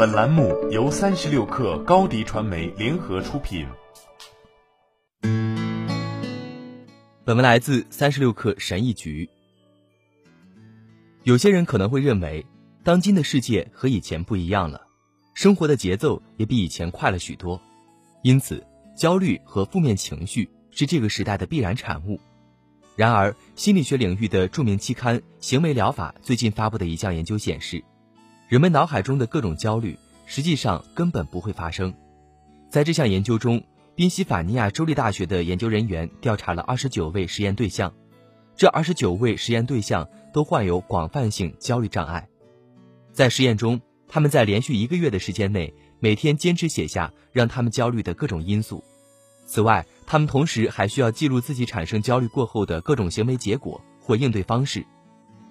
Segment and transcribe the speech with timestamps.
[0.00, 3.66] 本栏目由三十六氪高低传媒联合出品。
[7.22, 9.28] 本文来自三十六氪神译局。
[11.24, 12.46] 有些人可能会认为，
[12.82, 14.80] 当今的世界和以前不一样了，
[15.34, 17.60] 生活的节奏也比以前快了许多，
[18.22, 22.18] 因此焦虑和负面情绪是这个时代的必然产物。
[22.96, 27.84] 然而，心理学领域的著名期刊《行为疗法》最近发布的一项研究显示，
[28.50, 29.96] 人们脑海中的各种焦虑
[30.26, 31.94] 实际上根本不会发生。
[32.68, 33.62] 在这项研究中，
[33.94, 37.94] 宾夕法尼亚州立大学的研究人员调查了二十九位实验对象，
[38.56, 42.28] 这二十九位实验对象都患有广泛性焦虑障碍。
[43.12, 48.82] 在实验中，他们在连续一个月的时间内，每天坚持写下让他们焦虑的各种因素。
[49.46, 54.84] 此外，他们同时还需要记录自己产生焦虑过后的各种行为结果或应对方式。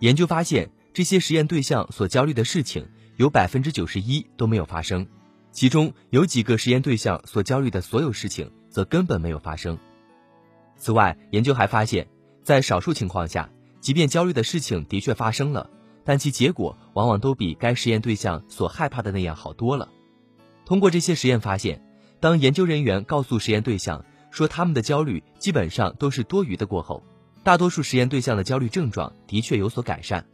[0.00, 5.06] 研究发现，这些实验对象所焦虑的事情有百分之九十一都没有发生，
[5.50, 9.78] 其中有几个实验对象所焦虑的所有事情则根本没有发生。
[10.76, 12.08] 此外，研究还发现，
[12.42, 13.50] 在少数情况下，
[13.80, 15.70] 即便焦虑的事情的确发生了，
[16.04, 19.88] 但其结果往往都比该实验对象所害怕的那样好多了。
[20.64, 21.82] 通过这些实验发现。
[22.20, 27.02] 当研究人员告诉实验对象说他们的焦虑基本上都是多余的过后，
[27.42, 30.24] 大多数实验对象的焦虑症状的确有所改善。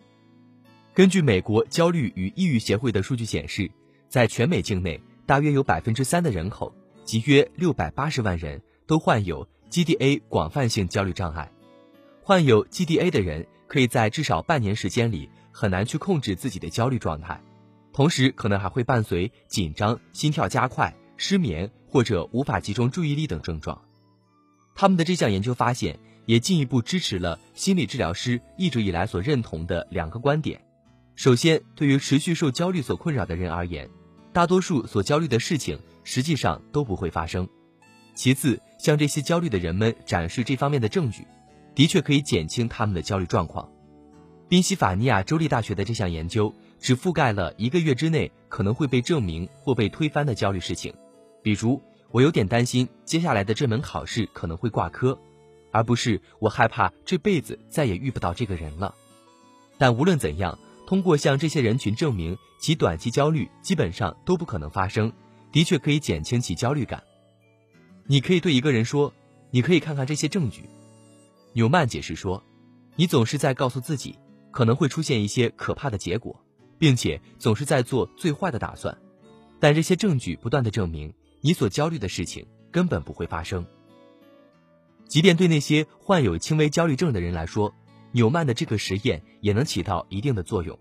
[0.98, 3.70] 根据美国焦虑与抑郁协会的数据显示，
[4.08, 11.48] 在全美境内，大约有百分之三的人口，即约六百八十万人，都患有 GDA 广泛性焦虑障碍。
[12.20, 17.40] 患有 GDA 的人可以在至少半年时间里很难去控制自己的焦虑状态，
[17.92, 20.92] 同时可能还会伴随紧张、心跳加快。
[21.16, 23.80] 失眠或者无法集中注意力等症状，
[24.74, 30.60] 他们的这项研究发现，也进一步支持了心理治疗师一直以来所认同的两个观点。
[31.18, 33.90] 首先，对于持续受焦虑所困扰的人而言，
[34.32, 37.48] 大多数所焦虑的事情实际上都不会发生。
[38.14, 41.26] 其次，向这些焦虑的人们展示这方面的证据，
[41.74, 43.68] 的确可以减轻他们的焦虑状况。
[44.48, 50.94] 宾夕法尼亚州立大学的这项研究只覆盖了一个月之内可能会被证明或被推翻的焦虑事情。
[51.42, 51.82] 比如，
[52.12, 55.18] 我有点担心接下来的这门考试可能会挂科，
[55.72, 58.94] 而不是我害怕这辈子再也遇不到这个人了。
[59.78, 60.56] 但无论怎样，
[60.88, 65.12] 通过向这些人群证明其短期焦虑基本上都不可能发生，
[65.52, 67.04] 的确可以减轻其焦虑感。
[68.06, 69.12] 你可以对一个人说
[69.52, 70.66] ：“你可以看看这些证据。”
[71.52, 72.42] 纽曼解释说
[72.96, 74.18] ：“你总是在告诉自己
[74.50, 76.42] 可能会出现一些可怕的结果，
[76.78, 78.96] 并且总是在做最坏的打算，
[79.60, 81.12] 但这些证据不断的证明。”
[81.44, 83.66] 你所焦虑的事情根本不会发生。
[85.06, 87.74] 即便对那些患有轻微焦虑症的人来说，
[88.12, 90.78] 纽曼的这个实验也能起到一定的作用。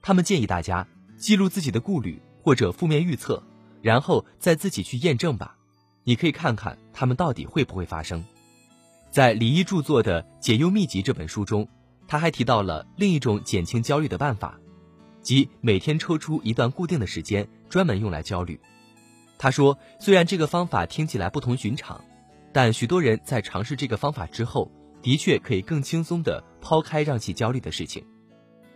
[0.00, 0.86] 他们建议大家
[1.16, 3.42] 记录自己的顾虑或者负面预测，
[3.80, 5.56] 然后再自己去验证吧。
[6.04, 8.24] 你可以看看他们到底会不会发生。
[9.10, 11.68] 在李一著作的《解忧秘籍》这本书中，
[12.08, 14.58] 他还提到了另一种减轻焦虑的办法，
[15.20, 18.58] 即每天抽出一段固定的时间，专门用来焦虑。
[19.38, 22.02] 他说：“虽然这个方法听起来不同寻常，
[22.52, 24.70] 但许多人在尝试这个方法之后，
[25.02, 28.06] 的确可以更轻松地抛开让其焦虑的事情。”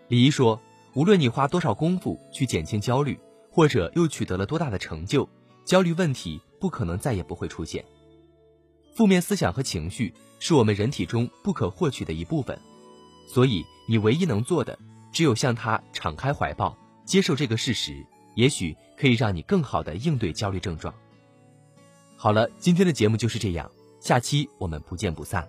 [0.09, 0.60] 李怡说
[0.94, 3.19] ：“无论你花多少功夫去减轻焦虑，
[3.50, 5.28] 或者又取得了多大的成就，
[5.64, 7.84] 焦虑问题不可能再也不会出现。
[8.94, 12.58] 负面思想和情绪是我们人体中不可或缺的一部分，
[13.28, 14.78] 所以你唯一能做的，
[15.12, 18.04] 只有向他敞开怀抱，接受这个事实。”
[18.37, 20.94] 也许可以让你更好的应对焦虑症状。
[22.16, 25.48] 好了，今天的节目就是这样，下期我们不见不散。